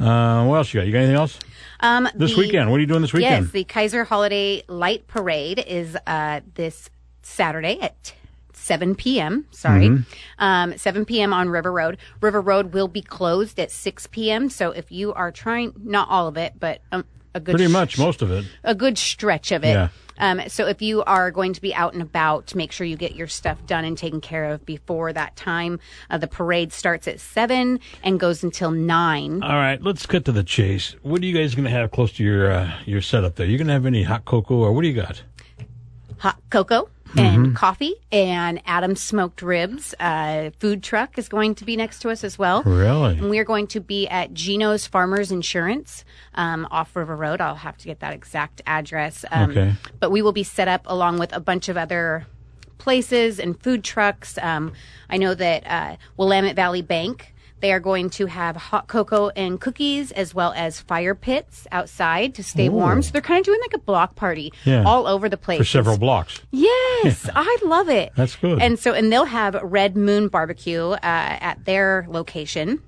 Uh, 0.01 0.45
what 0.47 0.57
else 0.57 0.75
you 0.75 0.81
got? 0.81 0.87
You 0.87 0.93
got 0.93 0.99
anything 0.99 1.17
else? 1.17 1.39
Um, 1.81 2.09
This 2.15 2.33
the- 2.33 2.39
weekend. 2.39 2.71
What 2.71 2.77
are 2.79 2.81
you 2.81 2.87
doing 2.87 3.03
this 3.03 3.13
weekend? 3.13 3.45
Yes, 3.47 3.53
the 3.53 3.65
Keizer 3.65 4.07
Holiday 4.07 4.63
Light 4.69 5.07
Parade 5.07 5.59
is 5.67 5.97
uh, 6.07 6.41
this 6.55 6.91
Saturday 7.23 7.79
at 7.81 8.13
7 8.53 8.95
p.m. 8.95 9.47
Sorry, 9.53 9.99
um, 10.39 10.77
7 10.77 11.05
p.m. 11.05 11.33
on 11.33 11.49
River 11.51 11.71
Road. 11.73 11.99
River 12.21 12.41
Road 12.41 12.73
will 12.75 12.89
be 12.89 13.03
closed 13.03 13.59
at 13.61 13.71
6 13.71 14.07
p.m. 14.09 14.49
So 14.51 14.71
if 14.73 14.91
you 14.91 15.13
are 15.15 15.31
trying, 15.31 15.73
not 15.83 16.09
all 16.09 16.27
of 16.27 16.37
it, 16.37 16.55
but 16.59 16.81
um, 16.91 17.05
a 17.35 17.41
good 17.41 17.55
Pretty 17.57 17.71
sh- 17.71 17.73
much 17.73 17.99
most 17.99 18.23
of 18.23 18.31
it. 18.31 18.45
a 18.65 18.75
good 18.75 18.99
stretch 18.99 19.53
of 19.53 19.65
it. 19.65 19.69
Yeah. 19.73 19.89
Um, 20.19 20.43
so 20.49 20.67
if 20.67 20.83
you 20.83 21.03
are 21.05 21.31
going 21.31 21.53
to 21.53 21.61
be 21.61 21.75
out 21.75 21.93
and 21.93 22.03
about, 22.03 22.55
make 22.55 22.73
sure 22.73 22.87
you 22.87 22.97
get 22.97 23.15
your 23.15 23.27
stuff 23.27 23.65
done 23.67 23.85
and 23.85 23.97
taken 23.97 24.21
care 24.21 24.47
of 24.47 24.65
before 24.67 25.13
that 25.13 25.37
time. 25.37 25.81
Uh, 26.11 26.19
the 26.19 26.27
parade 26.27 26.73
starts 26.73 27.09
at 27.09 27.21
seven 27.21 27.81
and 28.03 28.21
goes 28.21 28.43
until 28.43 28.71
nine. 28.71 29.43
All 29.43 29.57
right, 29.57 29.81
let's 29.83 30.07
cut 30.07 30.25
to 30.27 30.33
the 30.33 30.45
chase. 30.45 30.95
What 31.03 31.23
are 31.23 31.27
you 31.27 31.37
guys 31.37 31.55
going 31.55 31.65
to 31.65 31.71
have 31.71 31.91
close 31.91 32.13
to 32.15 32.25
your 32.25 32.51
uh, 32.53 32.73
your 32.85 33.01
setup 33.01 33.37
there? 33.37 33.47
You 33.47 33.59
going 33.59 33.69
to 33.69 33.73
have 33.73 33.87
any 33.87 34.03
hot 34.03 34.25
cocoa 34.25 34.57
or 34.57 34.73
what 34.73 34.83
do 34.83 34.89
you 34.89 34.95
got? 34.95 35.23
Hot 36.19 36.39
cocoa 36.51 36.89
and 37.17 37.55
coffee 37.57 37.95
and 38.11 38.61
Adam's 38.67 39.01
smoked 39.01 39.43
ribs. 39.43 39.95
Uh, 40.01 40.51
food 40.59 40.83
truck 40.83 41.19
is 41.19 41.29
going 41.29 41.55
to 41.57 41.65
be 41.65 41.77
next 41.77 42.01
to 42.01 42.11
us 42.11 42.25
as 42.25 42.39
well. 42.39 42.63
Really? 42.63 43.19
And 43.19 43.31
we 43.31 43.39
are 43.39 43.45
going 43.45 43.67
to 43.69 43.81
be 43.81 44.09
at 44.09 44.33
Gino's 44.35 44.87
Farmers 44.87 45.31
Insurance 45.31 46.05
um, 46.35 46.67
off 46.71 46.95
River 46.97 47.17
Road. 47.17 47.41
I'll 47.41 47.57
have 47.57 47.77
to 47.79 47.85
get 47.87 48.01
that 48.01 48.13
exact 48.13 48.63
address. 48.67 49.25
Um, 49.31 49.51
Okay. 49.51 49.75
But 50.01 50.11
we 50.11 50.23
will 50.23 50.33
be 50.33 50.45
set 50.45 50.69
up 50.69 50.83
along 50.87 51.19
with 51.19 51.33
a 51.33 51.41
bunch 51.41 51.69
of 51.69 51.77
other 51.77 52.27
places 52.79 53.39
and 53.39 53.61
food 53.63 53.85
trucks. 53.85 54.39
Um, 54.41 54.73
I 55.09 55.17
know 55.17 55.35
that 55.35 55.67
uh, 55.67 55.97
Willamette 56.17 56.57
Valley 56.57 56.83
Bank. 56.83 57.35
They 57.63 57.73
are 57.73 57.81
going 57.81 58.11
to 58.11 58.27
have 58.27 58.57
hot 58.57 58.89
cocoa 58.89 59.31
and 59.31 59.59
cookies 59.61 60.11
as 60.13 60.35
well 60.35 60.53
as 60.55 60.81
fire 60.81 61.15
pits 61.15 61.67
outside 61.73 62.35
to 62.35 62.43
stay 62.43 62.69
warm. 62.69 63.03
So 63.03 63.13
they're 63.13 63.23
kind 63.23 63.39
of 63.39 63.47
doing 63.47 63.61
like 63.63 63.73
a 63.75 63.79
block 63.79 64.17
party 64.17 64.53
Yeah. 64.65 64.83
all 64.85 65.07
over 65.07 65.29
the 65.29 65.37
place. 65.37 65.59
For 65.59 65.65
several 65.65 65.97
blocks. 65.97 66.41
Yes, 66.51 67.31
I 67.35 67.57
love 67.65 67.89
it. 67.89 68.13
That's 68.17 68.37
good. 68.37 68.61
And 68.61 68.79
so, 68.79 68.93
and 68.93 69.13
they'll 69.13 69.27
have 69.27 69.55
Red 69.63 69.97
Moon 69.97 70.27
Barbecue 70.29 70.83
uh, 70.91 70.99
at 71.03 71.65
their 71.65 72.05
location. 72.09 72.83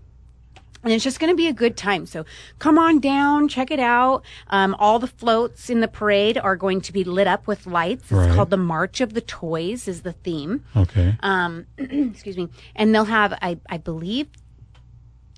And 0.82 0.92
it's 0.92 1.02
just 1.04 1.18
going 1.18 1.32
to 1.32 1.36
be 1.36 1.46
a 1.48 1.52
good 1.54 1.78
time. 1.78 2.04
So 2.04 2.26
come 2.58 2.76
on 2.76 2.98
down, 3.00 3.48
check 3.48 3.70
it 3.70 3.80
out. 3.80 4.22
Um, 4.48 4.74
all 4.78 4.98
the 4.98 5.06
floats 5.06 5.70
in 5.70 5.80
the 5.80 5.88
parade 5.88 6.36
are 6.36 6.56
going 6.56 6.82
to 6.82 6.92
be 6.92 7.04
lit 7.04 7.26
up 7.26 7.46
with 7.46 7.66
lights. 7.66 8.02
It's 8.02 8.12
Right. 8.12 8.34
called 8.34 8.50
the 8.50 8.58
March 8.58 9.00
of 9.00 9.14
the 9.14 9.22
Toys 9.22 9.88
is 9.88 10.02
the 10.02 10.12
theme. 10.12 10.62
Okay. 10.76 11.16
Um, 11.20 11.64
excuse 11.78 12.36
me. 12.36 12.48
And 12.76 12.94
they'll 12.94 13.04
have, 13.06 13.32
I, 13.40 13.58
I 13.70 13.78
believe, 13.78 14.26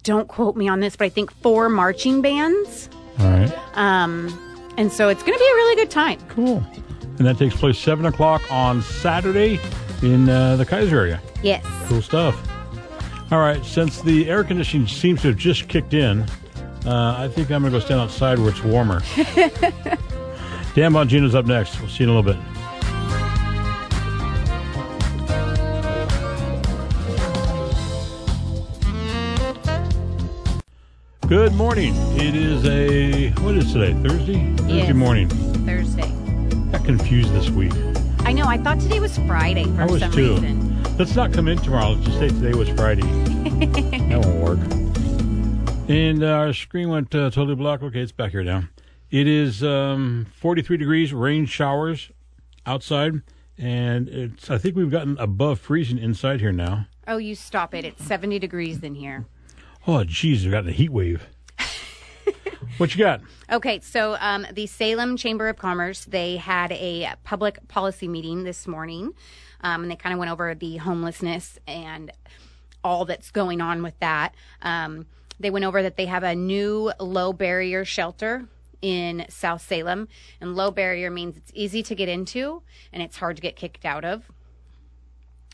don't 0.06 0.28
quote 0.28 0.56
me 0.56 0.68
on 0.68 0.80
this, 0.80 0.94
but 0.96 1.04
I 1.04 1.08
think 1.08 1.32
four 1.42 1.68
marching 1.68 2.22
bands. 2.22 2.88
All 3.18 3.28
right. 3.28 3.52
Um, 3.74 4.28
and 4.76 4.92
so 4.92 5.08
it's 5.08 5.22
going 5.22 5.34
to 5.34 5.38
be 5.38 5.50
a 5.50 5.54
really 5.54 5.74
good 5.74 5.90
time. 5.90 6.20
Cool. 6.28 6.64
And 7.18 7.26
that 7.26 7.38
takes 7.38 7.56
place 7.56 7.76
7 7.78 8.06
o'clock 8.06 8.40
on 8.50 8.82
Saturday 8.82 9.58
in 10.02 10.28
uh, 10.28 10.56
the 10.56 10.64
Keizer 10.64 10.92
area. 10.92 11.20
Yes. 11.42 11.64
Cool 11.86 12.02
stuff. 12.02 12.40
All 13.32 13.40
right, 13.40 13.64
since 13.64 14.00
the 14.02 14.30
air 14.30 14.44
conditioning 14.44 14.86
seems 14.86 15.22
to 15.22 15.28
have 15.28 15.36
just 15.36 15.66
kicked 15.66 15.94
in, 15.94 16.22
uh, 16.86 17.16
I 17.18 17.26
think 17.26 17.50
I'm 17.50 17.62
going 17.62 17.72
to 17.72 17.80
go 17.80 17.84
stand 17.84 18.00
outside 18.00 18.38
where 18.38 18.50
it's 18.50 18.62
warmer. 18.62 19.00
Dan 20.76 20.92
Bongino's 20.92 21.34
up 21.34 21.46
next. 21.46 21.80
We'll 21.80 21.88
see 21.88 22.04
you 22.04 22.10
in 22.10 22.16
a 22.16 22.20
little 22.20 22.34
bit. 22.34 22.55
Morning. 31.66 31.96
It 32.16 32.36
is 32.36 32.64
a, 32.64 33.30
what 33.42 33.56
is 33.56 33.72
today? 33.72 33.92
Thursday? 33.94 34.54
Thursday 34.54 34.72
Yes. 34.72 34.94
morning. 34.94 35.28
Thursday. 35.66 36.08
Got 36.70 36.84
confused 36.84 37.32
this 37.32 37.50
week. 37.50 37.72
I 38.20 38.32
know. 38.32 38.44
I 38.44 38.56
thought 38.56 38.78
today 38.78 39.00
was 39.00 39.18
Friday 39.26 39.64
for 39.64 39.82
I 39.82 39.86
was 39.86 40.00
some 40.00 40.12
too. 40.12 40.34
reason. 40.34 40.96
Let's 40.96 41.16
not 41.16 41.32
come 41.32 41.48
in 41.48 41.58
tomorrow. 41.58 41.94
Let's 41.94 42.06
just 42.06 42.20
say 42.20 42.28
today 42.28 42.54
was 42.56 42.68
Friday. 42.68 43.02
that 43.02 44.20
won't 44.24 44.36
work. 44.44 44.60
And 45.88 46.22
uh, 46.22 46.28
our 46.28 46.52
screen 46.52 46.88
went 46.88 47.12
uh, 47.12 47.30
totally 47.30 47.56
black. 47.56 47.82
Okay, 47.82 48.00
it's 48.00 48.12
back 48.12 48.30
here 48.30 48.44
now. 48.44 48.68
It 49.10 49.26
is 49.26 49.64
um, 49.64 50.28
43 50.36 50.76
degrees, 50.76 51.12
rain 51.12 51.46
showers 51.46 52.12
outside, 52.64 53.22
and 53.58 54.08
it's. 54.08 54.48
I 54.50 54.58
think 54.58 54.76
we've 54.76 54.88
gotten 54.88 55.18
above 55.18 55.58
freezing 55.58 55.98
inside 55.98 56.38
here 56.38 56.52
now. 56.52 56.86
Oh, 57.08 57.16
you 57.16 57.34
stop 57.34 57.74
it. 57.74 57.84
It's 57.84 58.04
70 58.04 58.38
degrees 58.38 58.84
in 58.84 58.94
here. 58.94 59.26
Oh, 59.88 60.04
geez, 60.04 60.44
we've 60.44 60.52
gotten 60.52 60.70
a 60.70 60.72
heat 60.72 60.90
wave. 60.90 61.26
What 62.78 62.94
you 62.94 63.04
got? 63.04 63.20
Okay, 63.50 63.80
so 63.80 64.16
um, 64.20 64.46
the 64.52 64.66
Salem 64.66 65.16
Chamber 65.16 65.48
of 65.48 65.56
Commerce, 65.56 66.04
they 66.04 66.36
had 66.36 66.72
a 66.72 67.14
public 67.24 67.66
policy 67.68 68.08
meeting 68.08 68.44
this 68.44 68.66
morning, 68.66 69.12
um, 69.62 69.82
and 69.82 69.90
they 69.90 69.96
kind 69.96 70.12
of 70.12 70.18
went 70.18 70.30
over 70.30 70.54
the 70.54 70.76
homelessness 70.76 71.58
and 71.66 72.10
all 72.84 73.04
that's 73.04 73.30
going 73.30 73.60
on 73.60 73.82
with 73.82 73.98
that. 74.00 74.34
Um, 74.62 75.06
they 75.38 75.50
went 75.50 75.64
over 75.64 75.82
that 75.82 75.96
they 75.96 76.06
have 76.06 76.22
a 76.22 76.34
new 76.34 76.92
low 77.00 77.32
barrier 77.32 77.84
shelter 77.84 78.48
in 78.82 79.26
South 79.28 79.62
Salem, 79.62 80.08
and 80.40 80.54
low 80.54 80.70
barrier 80.70 81.10
means 81.10 81.36
it's 81.36 81.52
easy 81.54 81.82
to 81.82 81.94
get 81.94 82.08
into 82.08 82.62
and 82.92 83.02
it's 83.02 83.16
hard 83.16 83.36
to 83.36 83.42
get 83.42 83.56
kicked 83.56 83.84
out 83.84 84.04
of. 84.04 84.30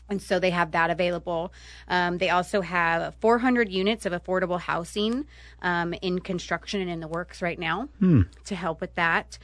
And 0.09 0.21
so 0.21 0.37
they 0.39 0.49
have 0.51 0.71
that 0.71 0.89
available. 0.89 1.53
Um, 1.87 2.17
they 2.17 2.29
also 2.29 2.61
have 2.61 3.15
400 3.15 3.71
units 3.71 4.05
of 4.05 4.13
affordable 4.13 4.59
housing 4.59 5.25
um, 5.61 5.93
in 6.01 6.19
construction 6.19 6.81
and 6.81 6.89
in 6.89 6.99
the 6.99 7.07
works 7.07 7.41
right 7.41 7.57
now 7.57 7.87
to 8.45 8.55
help 8.55 8.81
with 8.81 8.93
that. 8.95 9.37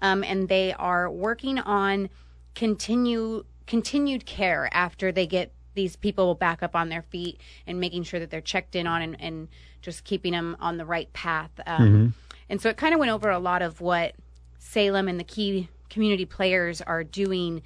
Um, 0.00 0.22
and 0.22 0.48
they 0.48 0.72
are 0.72 1.10
working 1.10 1.58
on 1.58 2.08
continue 2.54 3.44
continued 3.66 4.26
care 4.26 4.68
after 4.72 5.10
they 5.10 5.26
get 5.26 5.52
these 5.74 5.96
people 5.96 6.34
back 6.34 6.62
up 6.62 6.76
on 6.76 6.88
their 6.88 7.02
feet 7.02 7.40
and 7.66 7.80
making 7.80 8.04
sure 8.04 8.20
that 8.20 8.30
they're 8.30 8.40
checked 8.40 8.76
in 8.76 8.86
on 8.86 9.02
and, 9.02 9.20
and 9.20 9.48
just 9.82 10.04
keeping 10.04 10.32
them 10.32 10.56
on 10.60 10.76
the 10.76 10.84
right 10.84 11.12
path. 11.12 11.50
Um, 11.66 12.14
And 12.48 12.60
so 12.60 12.68
it 12.68 12.76
kind 12.76 12.92
of 12.94 13.00
went 13.00 13.10
over 13.10 13.30
a 13.30 13.38
lot 13.38 13.62
of 13.62 13.80
what 13.80 14.14
Salem 14.58 15.08
and 15.08 15.18
the 15.18 15.24
key 15.24 15.68
community 15.88 16.24
players 16.26 16.80
are 16.82 17.02
doing 17.02 17.62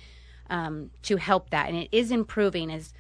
um, 0.51 0.91
to 1.03 1.17
help 1.17 1.51
that. 1.51 1.69
And 1.69 1.77
it 1.77 1.89
is 1.93 2.11
improving 2.11 2.71
as 2.71 2.93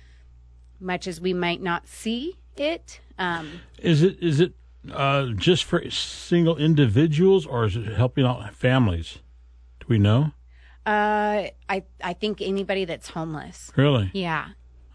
much 0.81 1.07
as 1.07 1.21
we 1.21 1.33
might 1.33 1.63
not 1.63 1.87
see 1.89 2.39
it. 2.57 3.01
Um, 3.19 3.61
Is 3.79 4.03
it 4.03 4.19
is 4.23 4.41
it 4.41 4.53
uh, 4.93 5.27
just 5.37 5.65
for 5.65 5.89
single 5.91 6.57
individuals, 6.57 7.47
or 7.47 7.65
is 7.65 7.77
it 7.77 7.87
helping 7.95 8.25
out 8.25 8.55
families? 8.55 9.19
Do 9.81 9.87
we 9.89 9.99
know? 9.99 10.33
uh, 10.87 11.49
I 11.69 11.83
I 12.03 12.13
think 12.15 12.41
anybody 12.41 12.85
that's 12.85 13.11
homeless. 13.11 13.71
Really? 13.77 14.11
Yeah. 14.13 14.49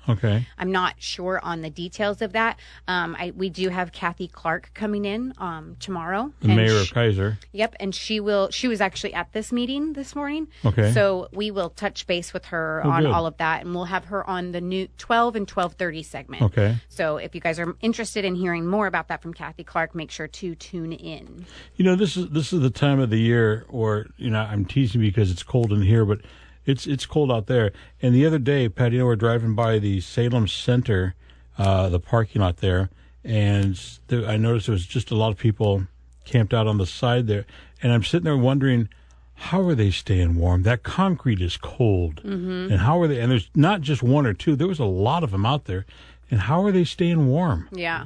Okay. 0.09 0.47
I'm 0.57 0.71
not 0.71 0.95
sure 0.99 1.39
on 1.43 1.61
the 1.61 1.69
details 1.69 2.21
of 2.21 2.33
that. 2.33 2.59
Um, 2.87 3.15
I, 3.17 3.31
we 3.35 3.49
do 3.49 3.69
have 3.69 3.91
Cathy 3.91 4.27
Clark 4.27 4.71
coming 4.73 5.05
in 5.05 5.33
um, 5.37 5.77
tomorrow. 5.79 6.31
The 6.41 6.47
and 6.47 6.55
mayor 6.57 6.77
of 6.77 6.87
Keizer. 6.87 7.37
Yep, 7.51 7.75
and 7.79 7.95
she 7.95 8.19
will. 8.19 8.49
She 8.51 8.67
was 8.67 8.81
actually 8.81 9.13
at 9.13 9.31
this 9.33 9.51
meeting 9.51 9.93
this 9.93 10.15
morning. 10.15 10.47
Okay. 10.65 10.91
So 10.91 11.29
we 11.31 11.51
will 11.51 11.69
touch 11.69 12.05
base 12.07 12.33
with 12.33 12.45
her 12.45 12.81
Oh, 12.83 12.89
on 12.89 13.03
good. 13.03 13.11
all 13.11 13.25
of 13.25 13.37
that, 13.37 13.63
and 13.65 13.73
we'll 13.73 13.85
have 13.85 14.05
her 14.05 14.27
on 14.29 14.51
the 14.51 14.61
new 14.61 14.87
12 14.97 15.35
and 15.35 15.47
12:30 15.47 16.03
segment. 16.05 16.41
Okay. 16.43 16.75
So 16.89 17.17
if 17.17 17.33
you 17.35 17.41
guys 17.41 17.59
are 17.59 17.75
interested 17.81 18.25
in 18.25 18.35
hearing 18.35 18.67
more 18.67 18.87
about 18.87 19.07
that 19.07 19.21
from 19.21 19.33
Cathy 19.33 19.63
Clark, 19.63 19.95
make 19.95 20.11
sure 20.11 20.27
to 20.27 20.55
tune 20.55 20.91
in. 20.93 21.45
You 21.75 21.85
know, 21.85 21.95
this 21.95 22.17
is 22.17 22.29
this 22.29 22.51
is 22.53 22.61
the 22.61 22.69
time 22.69 22.99
of 22.99 23.09
the 23.09 23.19
year, 23.19 23.65
or 23.69 24.07
you 24.17 24.29
know, 24.29 24.39
I'm 24.41 24.65
teasing 24.65 25.01
because 25.01 25.31
it's 25.31 25.43
cold 25.43 25.71
in 25.71 25.81
here, 25.81 26.05
but 26.05 26.19
it's 26.65 26.87
it's 26.87 27.05
cold 27.05 27.31
out 27.31 27.47
there. 27.47 27.71
And 28.01 28.13
the 28.13 28.25
other 28.25 28.39
day, 28.39 28.69
Patty 28.69 28.97
and 28.97 29.03
I 29.03 29.05
were 29.05 29.15
driving 29.15 29.55
by 29.55 29.79
the 29.79 30.01
Salem 30.01 30.47
Center, 30.47 31.15
uh, 31.57 31.89
the 31.89 31.99
parking 31.99 32.41
lot 32.41 32.57
there, 32.57 32.89
and 33.23 33.79
there, 34.07 34.25
I 34.25 34.37
noticed 34.37 34.67
there 34.67 34.73
was 34.73 34.85
just 34.85 35.11
a 35.11 35.15
lot 35.15 35.31
of 35.31 35.37
people 35.37 35.87
camped 36.25 36.53
out 36.53 36.67
on 36.67 36.77
the 36.77 36.85
side 36.85 37.27
there, 37.27 37.45
and 37.81 37.91
I'm 37.91 38.03
sitting 38.03 38.25
there 38.25 38.37
wondering. 38.37 38.89
How 39.35 39.61
are 39.67 39.75
they 39.75 39.89
staying 39.89 40.35
warm? 40.35 40.61
That 40.61 40.83
concrete 40.83 41.41
is 41.41 41.57
cold, 41.57 42.17
mm-hmm. 42.17 42.71
and 42.71 42.79
how 42.79 43.01
are 43.01 43.07
they? 43.07 43.19
And 43.19 43.31
there's 43.31 43.49
not 43.55 43.81
just 43.81 44.03
one 44.03 44.27
or 44.27 44.33
two. 44.33 44.55
There 44.55 44.67
was 44.67 44.79
a 44.79 44.85
lot 44.85 45.23
of 45.23 45.31
them 45.31 45.45
out 45.45 45.65
there, 45.65 45.85
and 46.29 46.41
how 46.41 46.63
are 46.63 46.71
they 46.71 46.83
staying 46.85 47.27
warm? 47.27 47.67
Yeah, 47.71 48.05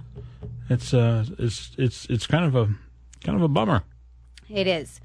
It's 0.69 0.93
uh, 0.93 1.25
it's 1.37 1.75
it's 1.77 2.05
it's 2.05 2.25
kind 2.27 2.45
of 2.45 2.55
a 2.55 2.73
kind 3.23 3.35
of 3.35 3.43
a 3.43 3.49
bummer. 3.49 3.83
it 4.49 4.67
is. 4.67 5.01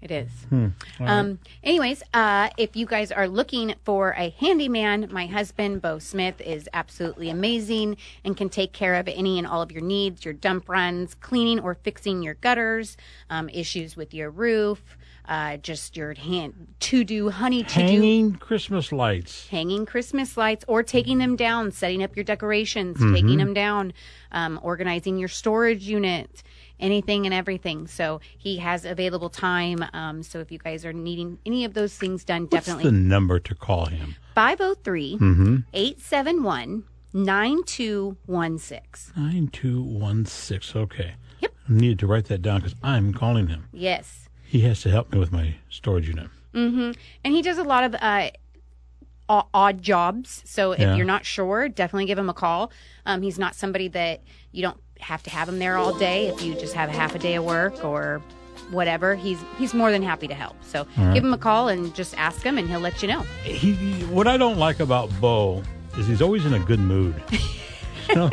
It 0.00 0.12
is. 0.12 0.30
Hmm. 0.48 0.68
Um, 1.00 1.38
anyways, 1.64 2.04
uh, 2.14 2.50
if 2.56 2.76
you 2.76 2.86
guys 2.86 3.10
are 3.10 3.26
looking 3.26 3.74
for 3.84 4.14
a 4.16 4.30
handyman, 4.30 5.08
my 5.10 5.26
husband, 5.26 5.82
Bo 5.82 5.98
Smith, 5.98 6.40
is 6.40 6.68
absolutely 6.72 7.30
amazing 7.30 7.96
and 8.24 8.36
can 8.36 8.48
take 8.48 8.72
care 8.72 8.94
of 8.94 9.08
any 9.08 9.38
and 9.38 9.46
all 9.46 9.60
of 9.60 9.72
your 9.72 9.82
needs, 9.82 10.24
your 10.24 10.34
dump 10.34 10.68
runs, 10.68 11.14
cleaning 11.14 11.58
or 11.58 11.74
fixing 11.74 12.22
your 12.22 12.34
gutters, 12.34 12.96
um, 13.28 13.48
issues 13.48 13.96
with 13.96 14.14
your 14.14 14.30
roof, 14.30 14.96
uh, 15.28 15.58
just 15.58 15.96
your 15.96 16.14
hand 16.14 16.66
to 16.80 17.04
do 17.04 17.30
honey 17.30 17.62
to 17.62 17.74
do 17.74 17.80
Hanging 17.80 18.34
Christmas 18.34 18.90
lights. 18.90 19.46
hanging 19.48 19.86
Christmas 19.86 20.36
lights 20.36 20.64
or 20.66 20.82
taking 20.82 21.18
them 21.18 21.36
down, 21.36 21.70
setting 21.70 22.02
up 22.02 22.16
your 22.16 22.24
decorations, 22.24 22.98
taking 23.12 23.36
them 23.36 23.54
down, 23.54 23.92
um, 24.32 24.58
organizing 24.62 25.18
your 25.18 25.28
storage 25.28 25.84
unit, 25.84 26.42
anything 26.80 27.26
and 27.26 27.34
everything. 27.34 27.86
So 27.86 28.20
he 28.38 28.56
has 28.58 28.84
available 28.84 29.28
time. 29.28 29.84
Um, 29.92 30.22
so 30.22 30.40
if 30.40 30.50
you 30.50 30.58
guys 30.58 30.84
are 30.86 30.92
needing 30.94 31.38
any 31.44 31.64
of 31.64 31.74
those 31.74 31.94
things 31.96 32.24
done, 32.24 32.42
What's 32.42 32.52
definitely 32.66 32.84
the 32.84 32.92
number 32.92 33.38
to 33.38 33.54
call 33.54 33.86
him? 33.86 34.16
503 34.34 35.18
871 35.74 36.84
9216. 37.12 39.12
9216. 39.16 40.80
Okay. 40.82 41.14
Yep. 41.40 41.52
I 41.68 41.72
needed 41.72 41.98
to 42.00 42.06
write 42.06 42.26
that 42.26 42.42
down 42.42 42.60
because 42.60 42.74
I'm 42.82 43.12
calling 43.12 43.48
him. 43.48 43.68
Yes. 43.72 44.27
He 44.48 44.60
has 44.62 44.80
to 44.82 44.90
help 44.90 45.12
me 45.12 45.18
with 45.18 45.30
my 45.32 45.56
storage 45.68 46.08
unit. 46.08 46.28
Mm-hmm. 46.54 46.92
And 47.24 47.34
he 47.34 47.42
does 47.42 47.58
a 47.58 47.62
lot 47.64 47.84
of 47.84 47.94
uh, 47.94 48.30
odd 49.28 49.82
jobs. 49.82 50.42
So 50.46 50.72
if 50.72 50.80
Yeah. 50.80 50.96
you're 50.96 51.06
not 51.06 51.24
sure, 51.26 51.68
definitely 51.68 52.06
give 52.06 52.18
him 52.18 52.30
a 52.30 52.34
call. 52.34 52.72
Um, 53.04 53.22
he's 53.22 53.38
not 53.38 53.54
somebody 53.54 53.88
that 53.88 54.22
you 54.52 54.62
don't 54.62 54.80
have 55.00 55.22
to 55.24 55.30
have 55.30 55.48
him 55.48 55.58
there 55.58 55.76
all 55.76 55.92
day. 55.98 56.28
If 56.28 56.42
you 56.42 56.54
just 56.54 56.74
have 56.74 56.88
a 56.88 56.92
half 56.92 57.14
a 57.14 57.18
day 57.18 57.34
of 57.34 57.44
work 57.44 57.84
or 57.84 58.22
whatever, 58.70 59.14
he's 59.14 59.38
he's 59.58 59.74
more 59.74 59.90
than 59.90 60.02
happy 60.02 60.26
to 60.28 60.34
help. 60.34 60.56
So 60.64 60.86
give 61.14 61.22
him 61.24 61.32
a 61.34 61.38
call 61.38 61.68
and 61.68 61.94
just 61.94 62.16
ask 62.18 62.42
him, 62.42 62.56
and 62.58 62.68
he'll 62.68 62.80
let 62.80 63.02
you 63.02 63.08
know. 63.08 63.20
He, 63.44 63.72
he- 63.74 64.04
what 64.06 64.26
I 64.26 64.36
don't 64.38 64.56
like 64.58 64.80
about 64.80 65.10
Bo 65.20 65.62
is 65.98 66.06
he's 66.06 66.22
always 66.22 66.46
in 66.46 66.54
a 66.54 66.58
good 66.58 66.80
mood. 66.80 67.14
you 68.08 68.14
know, 68.14 68.30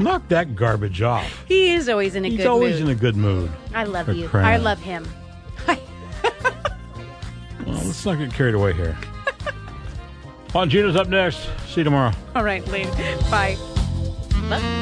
knock 0.00 0.26
that 0.28 0.56
garbage 0.56 1.02
off. 1.02 1.44
He 1.46 1.72
is 1.74 1.88
always 1.90 2.14
in 2.14 2.24
a 2.24 2.28
He's 2.28 2.38
good 2.38 2.46
always 2.46 2.80
mood. 2.80 2.88
in 2.90 2.96
a 2.96 2.98
good 2.98 3.16
mood. 3.16 3.50
I 3.74 3.84
love 3.84 4.08
you. 4.14 4.26
crying 4.28 4.46
I 4.46 4.56
love 4.56 4.80
him. 4.80 5.06
Well, 7.88 7.94
let's 7.94 8.04
not 8.04 8.18
get 8.18 8.34
carried 8.34 8.54
away 8.54 8.74
here. 8.74 8.98
On 10.54 10.68
up 10.94 11.08
next. 11.08 11.48
See 11.68 11.80
you 11.80 11.84
tomorrow. 11.84 12.12
All 12.34 12.44
right, 12.44 12.62
later. 12.68 12.90
Bye. 13.30 13.56
Bye. 14.50 14.74